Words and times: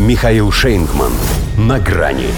Михаил 0.00 0.50
Шейнгман. 0.50 1.12
На 1.58 1.78
грани. 1.78 2.28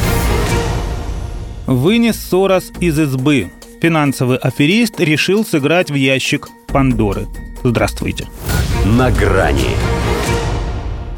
Вынес 1.69 2.21
Сорос 2.21 2.73
из 2.81 2.99
избы. 2.99 3.53
Финансовый 3.81 4.37
аферист 4.37 4.99
решил 4.99 5.45
сыграть 5.45 5.89
в 5.89 5.95
ящик 5.95 6.49
Пандоры. 6.67 7.29
Здравствуйте. 7.63 8.27
На 8.85 9.13
грани. 9.13 9.77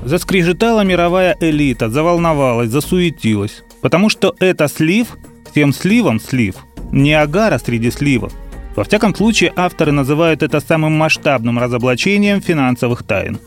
Заскрежетала 0.05 0.83
мировая 0.83 1.35
элита, 1.41 1.89
заволновалась, 1.89 2.69
засуетилась. 2.69 3.63
Потому 3.81 4.11
что 4.11 4.37
это 4.39 4.69
слив, 4.69 5.17
всем 5.51 5.73
сливом 5.73 6.21
слив, 6.21 6.57
не 6.93 7.15
агара 7.15 7.57
среди 7.57 7.91
сливов. 7.91 8.35
Во 8.77 8.85
всяком 8.85 9.15
случае, 9.15 9.51
авторы 9.57 9.93
называют 9.93 10.43
это 10.43 10.61
самым 10.61 10.93
масштабным 10.93 11.59
разоблачением 11.59 12.43
финансовых 12.43 13.03
тайн. 13.03 13.39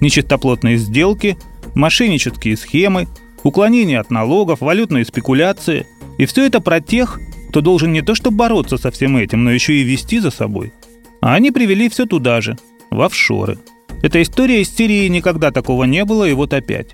Нечистоплотные 0.00 0.76
сделки, 0.76 1.36
мошеннические 1.74 2.56
схемы, 2.56 3.08
уклонение 3.42 4.00
от 4.00 4.10
налогов, 4.10 4.60
валютные 4.60 5.04
спекуляции. 5.04 5.86
И 6.18 6.26
все 6.26 6.46
это 6.46 6.60
про 6.60 6.80
тех, 6.80 7.20
кто 7.50 7.60
должен 7.60 7.92
не 7.92 8.02
то 8.02 8.14
что 8.14 8.30
бороться 8.30 8.76
со 8.76 8.90
всем 8.90 9.16
этим, 9.16 9.44
но 9.44 9.50
еще 9.50 9.74
и 9.74 9.82
вести 9.82 10.18
за 10.20 10.30
собой. 10.30 10.72
А 11.20 11.34
они 11.34 11.50
привели 11.50 11.88
все 11.88 12.06
туда 12.06 12.40
же, 12.40 12.56
в 12.90 13.00
офшоры– 13.00 13.58
эта 14.04 14.20
история 14.20 14.60
из 14.60 14.68
Сирии 14.68 15.08
никогда 15.08 15.50
такого 15.50 15.84
не 15.84 16.04
было, 16.04 16.28
и 16.28 16.34
вот 16.34 16.52
опять. 16.52 16.88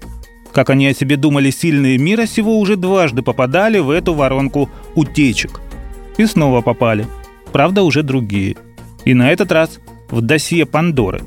Как 0.53 0.71
они 0.71 0.87
о 0.87 0.95
себе 0.95 1.17
думали 1.17 1.51
сильные 1.51 1.99
мира 1.99 2.25
сего, 2.25 2.57
уже 2.57 2.77
дважды 2.77 3.23
попадали 3.23 3.81
в 3.81 3.91
эту 3.91 4.15
воронку 4.15 4.71
утечек. 4.95 5.61
И 6.19 6.27
снова 6.27 6.61
попали. 6.61 7.09
Правда, 7.51 7.83
уже 7.83 8.05
другие. 8.05 8.57
И 9.05 9.15
на 9.15 9.33
этот 9.33 9.51
раз 9.51 9.81
в 10.09 10.21
досье 10.21 10.67
Пандоры. 10.67 11.23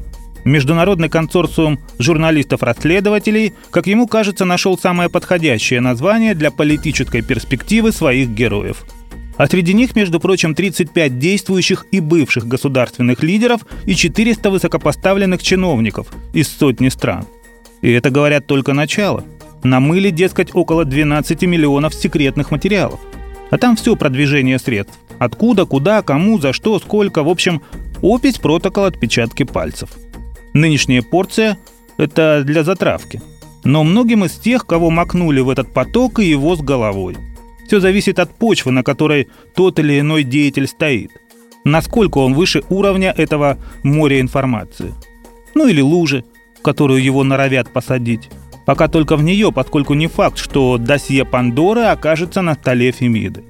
Международный 0.45 1.09
консорциум 1.09 1.79
журналистов-расследователей, 1.99 3.53
как 3.71 3.87
ему 3.87 4.07
кажется, 4.07 4.45
нашел 4.45 4.77
самое 4.77 5.09
подходящее 5.09 5.81
название 5.81 6.35
для 6.35 6.51
политической 6.51 7.21
перспективы 7.21 7.91
своих 7.91 8.29
героев– 8.29 8.85
а 9.37 9.47
среди 9.47 9.73
них, 9.73 9.95
между 9.95 10.19
прочим, 10.19 10.53
35 10.53 11.17
действующих 11.17 11.85
и 11.91 11.99
бывших 11.99 12.47
государственных 12.47 13.23
лидеров 13.23 13.61
и 13.85 13.95
400 13.95 14.49
высокопоставленных 14.51 15.41
чиновников 15.41 16.07
из 16.33 16.47
сотни 16.47 16.89
стран. 16.89 17.25
И 17.81 17.91
это, 17.91 18.09
говорят, 18.09 18.45
только 18.45 18.73
начало. 18.73 19.23
Намыли, 19.63 20.09
дескать, 20.09 20.53
около 20.53 20.85
12 20.85 21.41
миллионов 21.43 21.93
секретных 21.93 22.51
материалов. 22.51 22.99
А 23.49 23.57
там 23.57 23.75
все 23.75 23.95
продвижение 23.95 24.59
средств. 24.59 24.97
Откуда, 25.19 25.65
куда, 25.65 26.01
кому, 26.01 26.39
за 26.39 26.53
что, 26.53 26.79
сколько. 26.79 27.23
В 27.23 27.29
общем, 27.29 27.61
опись, 28.01 28.37
протокол, 28.37 28.85
отпечатки 28.85 29.43
пальцев. 29.43 29.89
Нынешняя 30.53 31.01
порция– 31.01 31.57
это 31.97 32.43
для 32.45 32.63
затравки. 32.63 33.21
Но 33.63 33.83
многим 33.83 34.25
из 34.25 34.33
тех, 34.33 34.65
кого 34.65 34.89
макнули 34.89 35.39
в 35.39 35.49
этот 35.49 35.73
поток, 35.73 36.19
и 36.19 36.25
его 36.25 36.55
с 36.55 36.61
головой– 36.61 37.17
все 37.67 37.79
зависит 37.79 38.19
от 38.19 38.29
почвы, 38.35 38.71
на 38.71 38.83
которой 38.83 39.29
тот 39.55 39.79
или 39.79 39.99
иной 39.99 40.23
деятель 40.23 40.67
стоит. 40.67 41.11
Насколько 41.63 42.19
он 42.19 42.33
выше 42.33 42.61
уровня 42.69 43.11
этого 43.17 43.57
моря 43.83 44.19
информации. 44.19 44.93
Ну 45.55 45.67
или 45.67 45.81
лужи, 45.81 46.25
в 46.59 46.61
которую 46.61 47.01
его 47.01 47.23
норовят 47.23 47.71
посадить. 47.71 48.29
Пока 48.65 48.87
только 48.87 49.15
в 49.15 49.23
нее, 49.23 49.51
поскольку 49.51 49.93
не 49.93 50.07
факт, 50.07 50.37
что 50.37 50.77
досье 50.77 51.25
Пандоры 51.25 51.83
окажется 51.83 52.41
на 52.41 52.53
столе 52.55 52.91
Фемиды. 52.91 53.43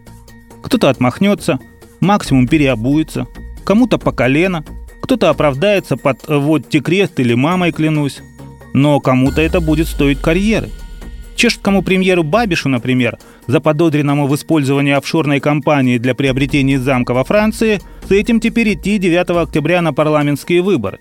Кто-то 0.62 0.90
отмахнется, 0.90 1.60
максимум 2.00 2.48
переобуется, 2.48 3.28
кому-то 3.64 3.98
по 3.98 4.12
колено, 4.12 4.64
кто-то 5.04 5.30
оправдается 5.30 5.98
под 5.98 6.28
«вот 6.28 6.70
те 6.70 6.80
крест» 6.80 7.20
или 7.20 7.36
«мамой 7.36 7.72
клянусь». 7.72 8.22
Но 8.74 9.00
кому-то 9.00 9.40
это 9.42 9.62
будет 9.62 9.88
стоить 9.88 10.20
карьеры– 10.20 10.70
Чешскому 11.36 11.82
премьеру 11.82 12.24
Бабишу, 12.24 12.70
например, 12.70 13.18
заподозренному 13.48 14.28
в 14.28 14.36
использовании 14.36 14.94
офшорной 14.94 15.40
компании 15.40 15.98
для 15.98 16.16
приобретения 16.16 16.80
замка 16.80 17.14
во 17.14 17.24
Франции, 17.24 17.82
с 18.08 18.12
этим 18.12 18.40
теперь 18.40 18.74
идти 18.74 18.98
9 18.98 19.30
октября 19.32 19.82
на 19.82 19.94
парламентские 19.94 20.62
выборы, 20.62 21.00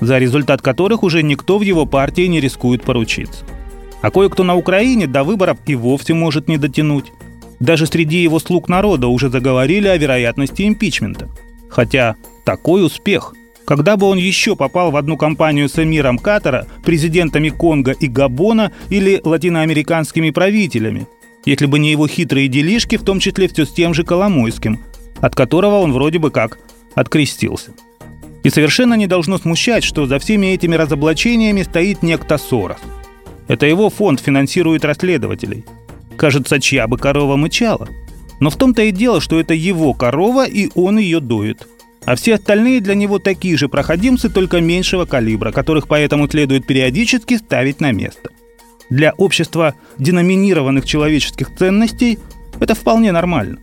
за 0.00 0.18
результат 0.18 0.62
которых 0.62 1.02
уже 1.02 1.22
никто 1.22 1.58
в 1.58 1.62
его 1.62 1.86
партии 1.86 2.26
не 2.26 2.40
рискует 2.40 2.82
поручиться. 2.82 3.44
А 4.02 4.10
кое-кто 4.10 4.44
на 4.44 4.56
Украине 4.56 5.06
до 5.06 5.24
выборов 5.24 5.58
и 5.66 5.74
вовсе 5.74 6.14
может 6.14 6.48
не 6.48 6.56
дотянуть. 6.56 7.12
Даже 7.58 7.86
среди 7.86 8.22
его 8.22 8.38
слуг 8.38 8.68
народа 8.68 9.08
уже 9.08 9.28
заговорили 9.28 9.88
о 9.88 9.96
вероятности 9.96 10.62
импичмента. 10.68 11.28
Хотя 11.68 12.16
такой 12.44 12.84
успех 12.84 13.34
когда 13.68 13.98
бы 13.98 14.06
он 14.06 14.16
еще 14.16 14.56
попал 14.56 14.90
в 14.90 14.96
одну 14.96 15.18
компанию 15.18 15.68
с 15.68 15.78
эмиром 15.78 16.16
Катара, 16.18 16.66
президентами 16.82 17.50
Конго 17.50 17.90
и 17.92 18.06
Габона 18.06 18.72
или 18.88 19.20
латиноамериканскими 19.22 20.30
правителями, 20.30 21.06
если 21.44 21.66
бы 21.66 21.78
не 21.78 21.90
его 21.90 22.08
хитрые 22.08 22.48
делишки, 22.48 22.96
в 22.96 23.02
том 23.02 23.20
числе 23.20 23.46
все 23.46 23.66
с 23.66 23.70
тем 23.70 23.92
же 23.92 24.04
Коломойским, 24.04 24.80
от 25.20 25.34
которого 25.34 25.80
он 25.80 25.92
вроде 25.92 26.18
бы 26.18 26.30
как 26.30 26.58
открестился. 26.94 27.72
И 28.42 28.48
совершенно 28.48 28.94
не 28.94 29.06
должно 29.06 29.36
смущать, 29.36 29.84
что 29.84 30.06
за 30.06 30.18
всеми 30.18 30.46
этими 30.46 30.74
разоблачениями 30.74 31.62
стоит 31.62 32.02
некто 32.02 32.38
Сорос. 32.38 32.78
Это 33.48 33.66
его 33.66 33.90
фонд 33.90 34.20
финансирует 34.20 34.86
расследователей. 34.86 35.66
Кажется, 36.16 36.58
чья 36.58 36.86
бы 36.86 36.96
корова 36.96 37.36
мычала. 37.36 37.86
Но 38.40 38.48
в 38.48 38.56
том-то 38.56 38.80
и 38.84 38.92
дело, 38.92 39.20
что 39.20 39.38
это 39.38 39.52
его 39.52 39.92
корова, 39.92 40.46
и 40.46 40.70
он 40.74 40.96
ее 40.96 41.20
доит– 41.20 41.68
а 42.04 42.14
все 42.14 42.34
остальные 42.34 42.80
для 42.80 42.94
него 42.94 43.18
такие 43.18 43.56
же 43.56 43.68
проходимцы, 43.68 44.28
только 44.30 44.60
меньшего 44.60 45.04
калибра, 45.04 45.52
которых 45.52 45.88
поэтому 45.88 46.28
следует 46.28 46.66
периодически 46.66 47.36
ставить 47.36 47.80
на 47.80 47.92
место. 47.92 48.30
Для 48.90 49.12
общества 49.12 49.74
деноминированных 49.98 50.86
человеческих 50.86 51.54
ценностей 51.54 52.18
это 52.60 52.74
вполне 52.74 53.12
нормально. 53.12 53.58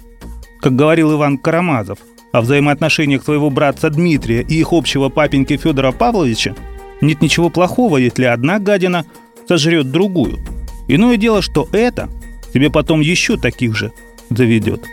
Как 0.60 0.76
говорил 0.76 1.14
Иван 1.14 1.38
Карамазов 1.38 2.00
о 2.32 2.42
взаимоотношениях 2.42 3.24
своего 3.24 3.50
братца 3.50 3.90
Дмитрия 3.90 4.42
и 4.42 4.56
их 4.56 4.72
общего 4.72 5.10
папеньки 5.10 5.58
Федора 5.58 5.92
Павловича, 5.92 6.56
нет 7.02 7.22
ничего 7.22 7.50
плохого, 7.50 7.98
если 7.98 8.26
одна 8.26 8.60
гадина 8.60 9.06
сожрет 9.48 9.92
другую. 9.92 10.40
Иное 10.88 11.18
дело, 11.18 11.42
что 11.42 11.68
это 11.72 12.10
тебе 12.54 12.70
потом 12.70 13.02
еще 13.02 13.38
таких 13.38 13.76
же 13.76 13.92
заведет. 14.30 14.84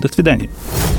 До 0.00 0.08
свидания 0.08 0.50